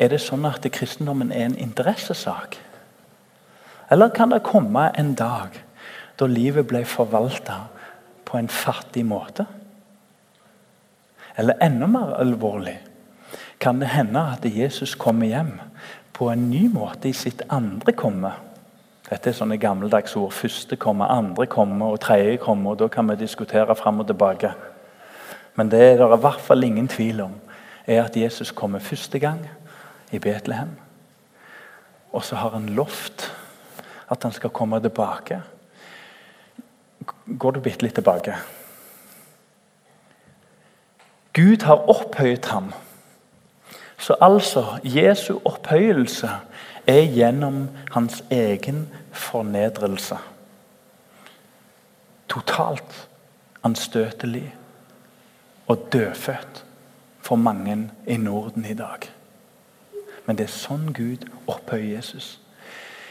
[0.00, 2.56] Er det sånn at kristendommen er en interessesak?
[3.92, 5.58] Eller kan det komme en dag
[6.16, 7.66] da livet ble forvalta
[8.24, 9.44] på en fattig måte?
[11.36, 12.78] Eller enda mer alvorlig
[13.60, 15.58] kan det hende at Jesus kommer hjem
[16.16, 18.32] på en ny måte i sitt andre komme.
[19.10, 20.32] Dette er sånne gammeldags ord.
[20.32, 22.72] Første kommer, andre kommer og tredje kommer.
[22.72, 24.54] og Da kan vi diskutere fram og tilbake.
[25.56, 27.34] Men det er det i hvert fall ingen tvil om,
[27.86, 29.44] er at Jesus kommer første gang
[30.10, 30.76] i Betlehem.
[32.12, 33.30] Og så har han lovt
[34.10, 35.42] at han skal komme tilbake.
[37.38, 38.34] Går du bitte litt tilbake?
[41.32, 42.72] Gud har opphøyet ham.
[43.98, 46.30] Så altså, Jesu opphøyelse
[46.86, 50.16] er gjennom hans egen fornedrelse.
[52.28, 53.08] Totalt
[53.62, 54.54] anstøtelig
[55.66, 56.64] og dødfødt
[57.22, 59.19] for mange i Norden i dag.
[60.26, 62.38] Men det er sånn Gud opphøyer Jesus.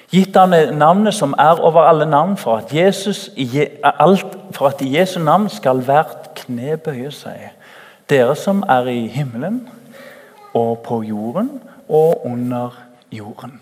[0.09, 3.29] Gitt han navnet som er over alle navn, for at, Jesus,
[3.83, 7.51] alt, for at i Jesu navn skal hvert kne bøye seg.
[8.09, 9.67] Dere som er i himmelen
[10.57, 11.51] og på jorden
[11.89, 12.73] og under
[13.11, 13.59] jorden.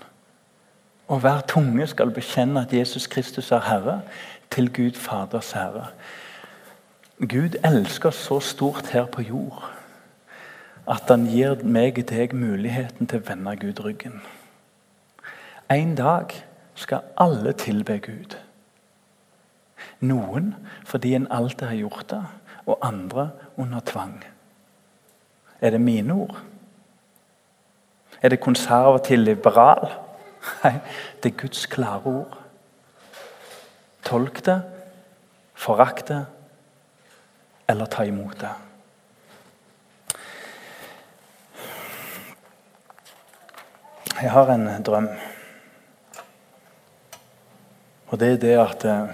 [1.07, 4.01] Og hver tunge skal bekjenne at Jesus Kristus er Herre,
[4.51, 5.89] til Gud Faders Herre.
[7.19, 9.76] Gud elsker så stort her på jord
[10.88, 14.21] at han gir meg og deg muligheten til å vende Gud ryggen.
[15.69, 16.32] En dag
[16.76, 18.38] skal alle tilbe Gud.
[20.00, 20.54] Noen
[20.88, 22.23] fordi en alltid har gjort det,
[22.67, 24.23] og andre under tvang.
[25.62, 26.38] Er det mine ord?
[28.21, 29.91] Er det konservativ liberal?
[30.63, 30.73] Nei,
[31.23, 32.38] det er Guds klare ord.
[34.04, 34.62] Tolk det,
[35.56, 36.23] forakt det,
[37.67, 38.54] eller ta imot det.
[44.21, 45.10] Jeg har en drøm.
[48.08, 49.12] Og det er det at eh,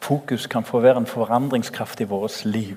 [0.00, 2.76] fokus kan få være en forandringskraft i vårt liv.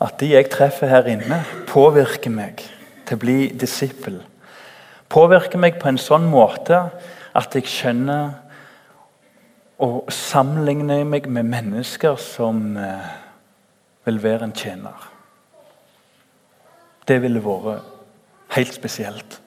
[0.00, 2.62] At de jeg treffer her inne, påvirker meg
[3.08, 4.20] til å bli disippel.
[5.10, 6.84] Påvirker meg på en sånn måte
[7.34, 8.30] at jeg skjønner
[9.82, 13.12] og sammenligner meg med mennesker som eh,
[14.06, 15.12] vil være en tjener.
[17.10, 17.96] Det ville vært
[18.54, 19.40] helt spesielt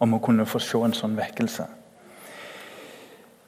[0.00, 1.66] om å kunne få se en sånn vekkelse.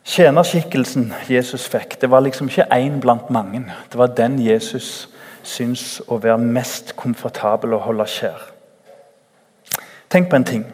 [0.05, 3.65] Tjenerskikkelsen Jesus fikk, det var liksom ikke én blant mange.
[3.93, 5.09] Det var den Jesus
[5.43, 8.49] syns å være mest komfortabel å holde kjær.
[10.11, 10.65] Tenk på en ting.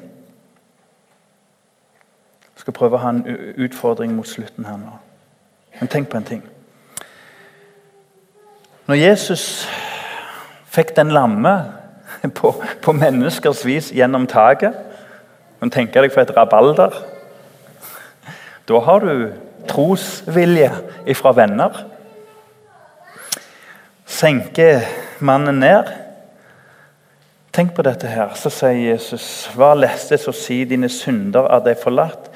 [2.56, 3.22] Jeg skal prøve å ha en
[3.56, 4.96] utfordring mot slutten her nå.
[5.78, 6.42] Men tenk på en ting.
[8.88, 9.68] Når Jesus
[10.72, 11.54] fikk den lamme
[12.38, 14.87] på, på menneskers vis gjennom taket
[15.60, 16.94] men tenke deg for et rabalder.
[18.68, 19.32] Da har du
[19.68, 20.70] trosvilje
[21.08, 21.84] ifra venner.
[24.06, 24.82] Senke
[25.20, 25.90] mannen ned.
[27.52, 28.34] Tenk på dette her.
[28.38, 32.30] Så sier Jesus, hva lestes å si dine synder er deg forlatt,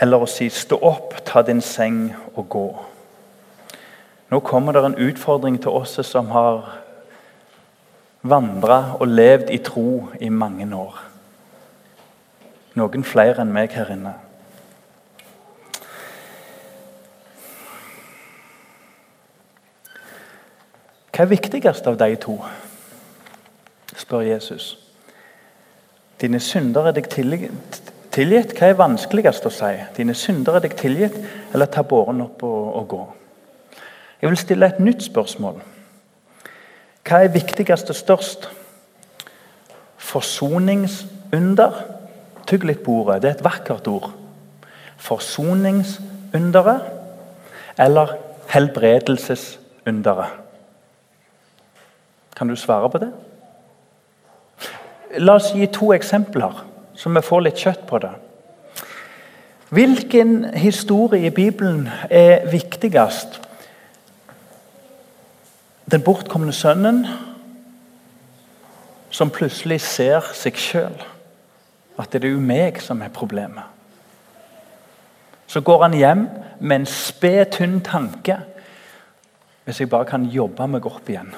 [0.00, 2.68] eller å si stå opp, ta din seng og gå.
[4.30, 6.66] Nå kommer det en utfordring til oss som har
[8.22, 11.09] vandra og levd i tro i mange år.
[12.78, 14.14] Noen flere enn meg her inne.
[21.10, 22.38] Hva er viktigst av de to?
[23.98, 24.78] spør Jesus.
[26.20, 28.54] Dine synder er deg tilgitt.
[28.56, 29.72] Hva er vanskeligst å si?
[29.98, 31.18] Dine synder er deg tilgitt,
[31.52, 33.02] eller ta båren opp og, og gå?
[34.22, 35.60] Jeg vil stille et nytt spørsmål.
[37.04, 38.48] Hva er viktigst og størst?
[40.10, 41.99] Forsoningsunder
[42.50, 43.20] Tygg litt på ordet.
[43.22, 44.10] Det er et vakkert ord.
[44.98, 46.80] Forsoningsunderet
[47.78, 48.16] eller
[48.50, 50.26] helbredelsesunderet.
[52.36, 53.12] Kan du svare på det?
[55.22, 58.10] La oss gi to eksempler, så vi får litt kjøtt på det.
[59.70, 63.40] Hvilken historie i Bibelen er viktigst?
[65.90, 67.06] Den bortkomne sønnen
[69.10, 71.09] som plutselig ser seg sjøl
[72.00, 73.64] at det er jo meg som er problemet.
[75.50, 76.26] Så går han hjem
[76.60, 78.36] med en sped, tynn tanke.
[79.64, 81.32] Hvis jeg bare kan jobbe meg opp igjen.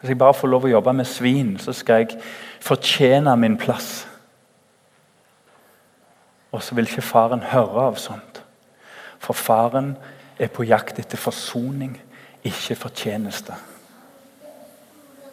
[0.00, 2.20] Hvis jeg bare får lov å jobbe med svin, så skal jeg
[2.62, 4.04] fortjene min plass.
[6.52, 8.42] Og så vil ikke faren høre av sånt.
[9.22, 9.96] For faren
[10.38, 11.94] er på jakt etter forsoning,
[12.42, 13.54] ikke fortjeneste.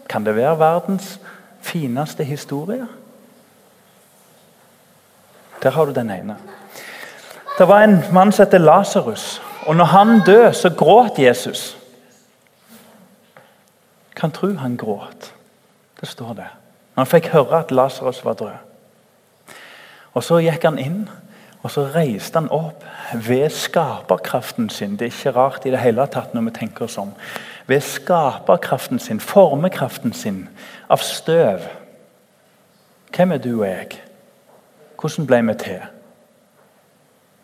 [0.10, 1.20] Kan det være verdens
[1.62, 2.88] fineste historie?
[5.64, 6.38] Der har du den ene.
[7.58, 9.42] Det var en mann som heter Lasarus.
[9.66, 11.78] Og når han døde, så gråt Jesus.
[14.16, 15.34] Kan tro han gråt.
[16.02, 16.48] Det står det.
[16.96, 18.56] Når han fikk høre at Lasarus var død.
[20.14, 21.10] Og Så gikk han inn,
[21.64, 22.86] Og så reiste han opp
[23.28, 24.96] ved skaperkraften sin.
[24.96, 27.12] Det er ikke rart i det hele tatt når vi tenker oss om.
[27.68, 30.48] Ved skaperkraften sin, formekraften sin,
[30.90, 31.68] av støv.
[33.16, 34.00] Hvem er du og jeg?
[35.00, 35.80] Hvordan ble vi til?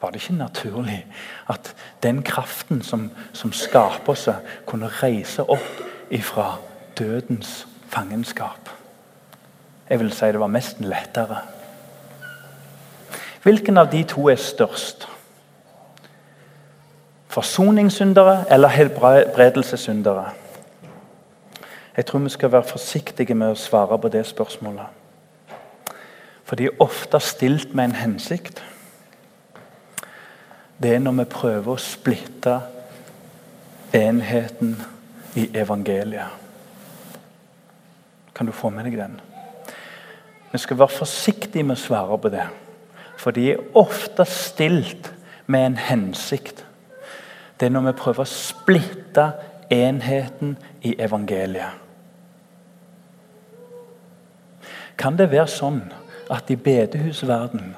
[0.02, 1.06] Var det ikke naturlig
[1.50, 4.30] at den kraften som, som skaper oss,
[4.66, 6.58] kunne reise opp ifra
[6.98, 8.70] dødens fangenskap?
[9.90, 11.38] Jeg vil si det var mest lettere.
[13.44, 15.08] Hvilken av de to er størst?
[17.28, 20.30] Forsoningssyndere eller helbredelsessyndere?
[21.98, 25.05] Jeg tror vi skal være forsiktige med å svare på det spørsmålet.
[26.46, 28.64] For de er ofte stilt med en hensikt.
[30.82, 32.60] Det er når vi prøver å splitte
[33.96, 34.76] enheten
[35.36, 36.44] i evangeliet.
[38.36, 39.18] Kan du få med deg den?
[40.52, 42.46] Vi skal være forsiktige med å svare på det.
[43.18, 45.10] For de er ofte stilt
[45.48, 46.66] med en hensikt.
[47.60, 49.30] Det er når vi prøver å splitte
[49.72, 51.82] enheten i evangeliet.
[55.00, 55.82] Kan det være sånn
[56.32, 57.76] at i bedehusverdenen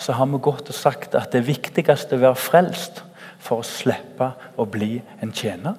[0.00, 3.02] så har vi gått og sagt at det viktigste er å være frelst
[3.40, 5.78] for å slippe å bli en tjener?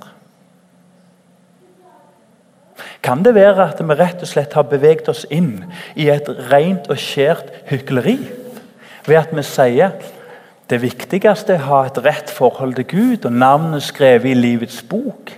[3.05, 5.61] Kan det være at vi rett og slett har beveget oss inn
[5.95, 8.17] i et rent og skjært hykleri?
[9.07, 9.95] ved at vi sier
[10.67, 14.81] det viktigste er å ha et rett forhold til Gud og navnet skrevet i livets
[14.83, 15.31] bok.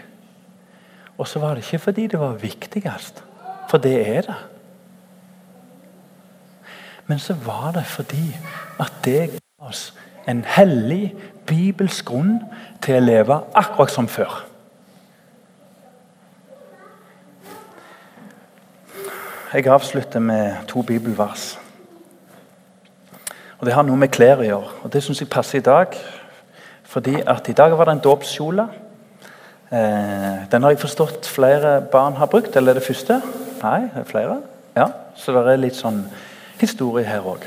[1.20, 3.22] Og så var det ikke fordi det var viktigst,
[3.70, 4.40] for det er det.
[7.10, 8.38] Men så var det fordi
[8.80, 9.94] at det ga oss
[10.28, 11.16] en hellig
[11.50, 12.36] bibelsk grunn
[12.86, 14.44] til å leve akkurat som før.
[19.54, 21.58] Jeg avslutter med to bibelvers.
[23.58, 24.70] Og Det har noe med klær å gjøre.
[24.84, 25.98] og Det syns jeg passer i dag.
[26.84, 28.68] Fordi at i dag var det en dåpskjole.
[29.72, 32.56] Eh, den har jeg forstått flere barn har brukt.
[32.56, 33.22] Eller er det første?
[33.64, 34.42] Nei, det er flere.
[34.76, 34.86] Ja,
[35.16, 36.06] Så det er litt sånn
[36.62, 37.46] historie her òg.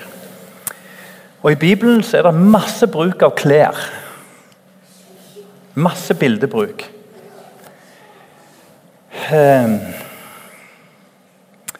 [1.42, 3.78] Og I Bibelen så er det masse bruk av klær.
[5.74, 6.84] Masse bildebruk.
[9.32, 9.74] Eh,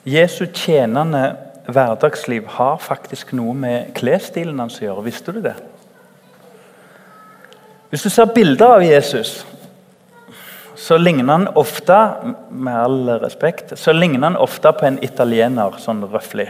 [0.05, 1.37] Jesu tjenende
[1.71, 5.05] hverdagsliv har faktisk noe med klesstilen hans å gjøre.
[5.07, 5.55] Visste du det?
[7.93, 9.43] Hvis du ser bilder av Jesus,
[10.81, 11.99] så ligner han ofte
[12.51, 16.49] med all respekt, så ligner han ofte på en italiener, sånn røftlig.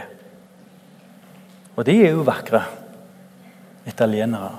[1.75, 2.61] Og de er jo vakre.
[3.87, 4.51] Italienere.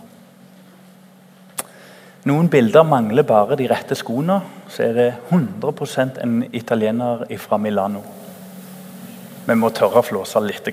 [2.28, 4.40] Noen bilder mangler bare de rette skoene.
[4.68, 8.02] Så er det 100 en italiener fra Milano.
[9.44, 10.68] Vi må tørre å flåse litt.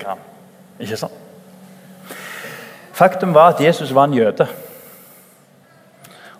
[0.80, 1.18] Ikke sant?
[2.92, 4.46] Faktum var at Jesus var en jøde.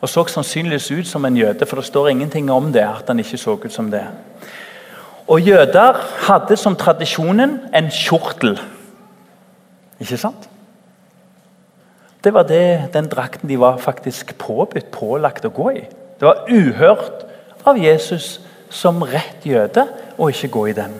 [0.03, 2.83] Og så sannsynligvis ut som en jøde, for det står ingenting om det.
[2.83, 4.05] at han ikke så ut som det.
[5.29, 5.97] Og Jøder
[6.27, 8.59] hadde som tradisjonen en kjortel.
[10.03, 10.49] Ikke sant?
[12.23, 15.83] Det var det, den drakten de var faktisk påbudt, pålagt å gå i.
[16.19, 17.25] Det var uhørt
[17.67, 18.37] av Jesus
[18.71, 19.87] som rett jøde
[20.19, 20.95] å ikke gå i den.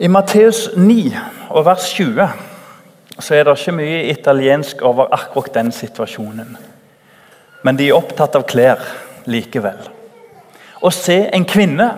[0.00, 1.12] I Matteus 9
[1.50, 6.56] og vers 20 så er det ikke mye italiensk over akkurat den situasjonen.
[7.62, 8.80] Men de er opptatt av klær
[9.28, 9.78] likevel.
[10.80, 11.90] Å se en kvinne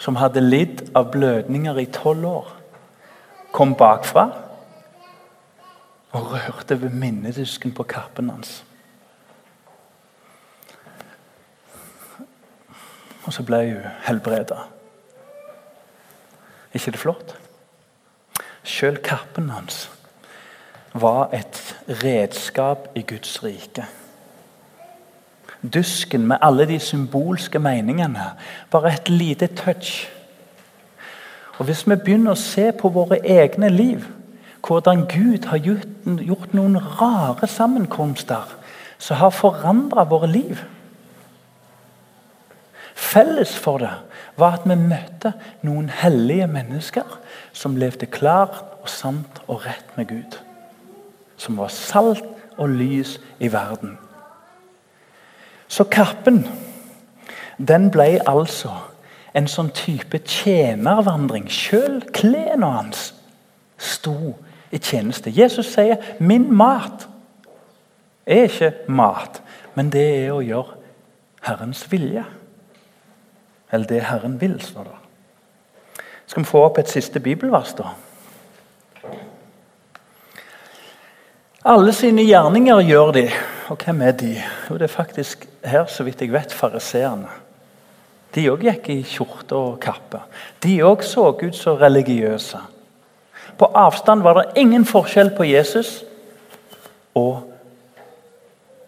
[0.00, 2.50] som hadde lidd av blødninger i tolv år,
[3.52, 4.26] kom bakfra
[6.16, 8.60] og rørte ved minnedisken på kappen hans.
[13.26, 14.64] Og så ble hun helbreda
[16.74, 17.32] ikke det flott?
[18.62, 19.88] Sjøl kappen hans
[20.94, 21.58] var et
[22.02, 23.86] redskap i Guds rike.
[25.62, 28.30] Dusken med alle de symbolske meningene
[28.70, 30.08] bare et lite touch.
[31.58, 34.06] Og Hvis vi begynner å se på våre egne liv,
[34.66, 38.56] hvordan Gud har gjort noen rare sammenkomster
[38.98, 40.60] som har forandra våre liv
[43.00, 43.90] Felles for det
[44.38, 45.32] var at vi møtte
[45.66, 47.16] noen hellige mennesker
[47.56, 50.36] som levde klart og sant og rett med Gud.
[51.40, 52.24] Som var salt
[52.60, 53.96] og lys i verden.
[55.70, 56.42] Så kappen
[57.68, 58.72] den ble altså
[59.36, 61.46] en sånn type tjenervandring.
[61.46, 63.10] Sjøl klærne hans
[63.78, 64.34] sto
[64.74, 65.30] i tjeneste.
[65.30, 67.06] Jesus sier 'min mat'
[68.26, 69.42] er ikke mat,
[69.74, 70.76] men det er å gjøre
[71.42, 72.24] Herrens vilje.
[73.72, 74.98] Eller det Herren vil, står det.
[76.26, 77.94] Skal vi få opp et siste bibelvers, da?
[81.60, 83.26] Alle sine gjerninger gjør de.
[83.68, 84.30] Og hvem er de?
[84.70, 87.28] Jo, det er faktisk her, så vidt jeg vet, fariseerne.
[88.32, 90.22] De òg gikk i skjorte og kappe.
[90.64, 92.60] De òg så ut så religiøse.
[93.60, 95.98] På avstand var det ingen forskjell på Jesus
[97.18, 97.42] og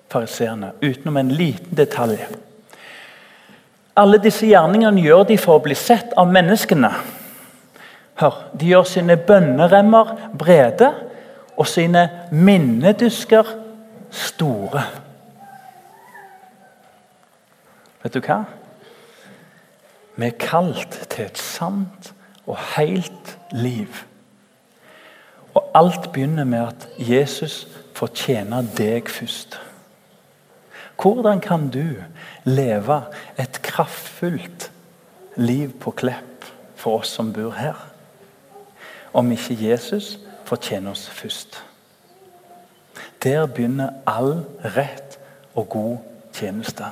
[0.08, 2.22] fariseerne, utenom en liten detalj.
[4.00, 6.94] Alle disse gjerningene gjør de for å bli sett av menneskene.
[8.22, 10.94] Hør, De gjør sine bønneremmer brede
[11.56, 13.44] og sine minnedusker
[14.10, 14.84] store.
[18.02, 18.42] Vet du hva?
[20.16, 22.12] Vi er kalt til et sant
[22.46, 24.02] og helt liv.
[25.54, 29.60] Og alt begynner med at Jesus får tjene deg først.
[31.02, 31.96] Hvordan kan du
[32.44, 33.02] leve
[33.38, 34.70] et kraftfullt
[35.36, 36.46] liv på Klepp
[36.76, 37.78] for oss som bor her,
[39.12, 40.18] om ikke Jesus
[40.52, 41.62] får tjene oss først?
[43.24, 44.42] Der begynner all
[44.76, 45.16] rett
[45.54, 45.96] og god
[46.36, 46.90] tjeneste.